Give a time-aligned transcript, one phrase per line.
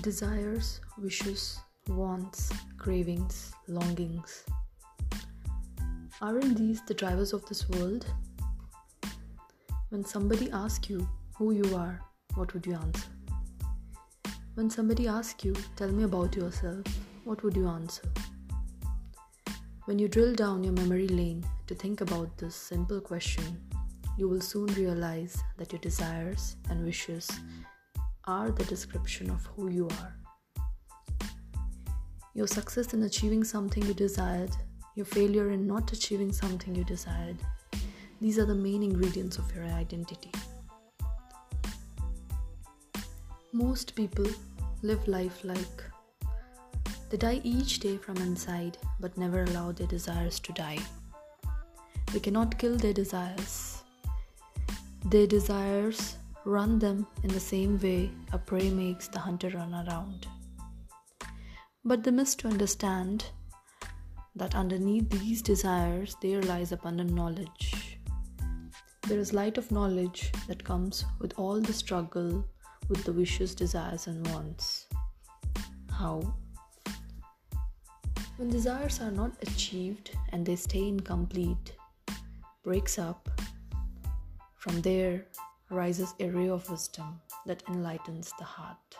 [0.00, 4.44] Desires, wishes, wants, cravings, longings.
[6.20, 8.06] Aren't these the drivers of this world?
[9.90, 11.06] When somebody asks you
[11.36, 12.00] who you are,
[12.34, 13.08] what would you answer?
[14.54, 16.84] When somebody asks you, tell me about yourself,
[17.24, 18.02] what would you answer?
[19.84, 23.60] When you drill down your memory lane to think about this simple question,
[24.16, 27.30] you will soon realize that your desires and wishes
[28.26, 30.16] are the description of who you are.
[32.34, 34.50] Your success in achieving something you desired,
[34.94, 37.36] your failure in not achieving something you desired,
[38.20, 40.30] these are the main ingredients of your identity.
[43.52, 44.26] Most people
[44.82, 45.84] live life like
[47.10, 50.78] they die each day from inside but never allow their desires to die.
[52.12, 53.82] They cannot kill their desires.
[55.06, 60.26] Their desires run them in the same way a prey makes the hunter run around.
[61.84, 63.26] But they miss to understand
[64.34, 67.98] that underneath these desires there lies abundant knowledge.
[69.08, 72.44] There is light of knowledge that comes with all the struggle
[72.88, 74.86] with the wishes, desires, and wants.
[75.90, 76.34] How?
[78.36, 81.74] When desires are not achieved and they stay incomplete,
[82.62, 83.28] breaks up,
[84.56, 85.26] from there
[85.72, 88.96] arises a ray of wisdom that enlightens the heart.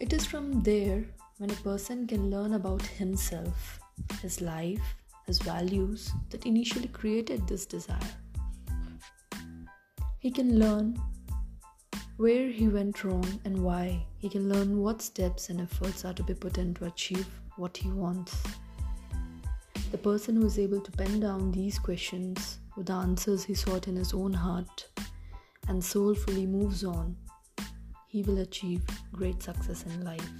[0.00, 1.04] It is from there
[1.38, 3.80] when a person can learn about himself,
[4.22, 4.96] his life,
[5.26, 8.14] his values that initially created this desire.
[10.20, 11.00] He can learn
[12.16, 14.06] where he went wrong and why.
[14.18, 17.76] He can learn what steps and efforts are to be put in to achieve what
[17.76, 18.36] he wants.
[19.90, 23.88] The person who is able to pen down these questions with the answers he sought
[23.88, 24.88] in his own heart
[25.68, 27.16] and soulfully moves on,
[28.06, 30.30] he will achieve great success in life.